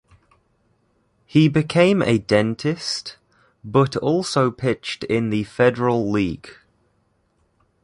[1.27, 3.17] He became a dentist,
[3.63, 6.49] but also pitched in the Federal League.